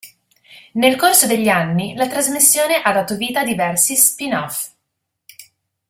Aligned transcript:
Nel 0.71 0.95
corso 0.95 1.27
degli 1.27 1.47
anni 1.47 1.93
la 1.93 2.07
trasmissione 2.07 2.81
ha 2.81 2.91
dato 2.91 3.15
vita 3.15 3.41
a 3.41 3.45
diversi 3.45 3.95
spin-off. 3.95 4.71